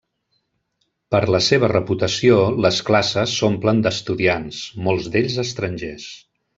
[1.15, 6.13] Per la seva reputació, les classes s'omplen d'estudiants, molts d'ells estrangers.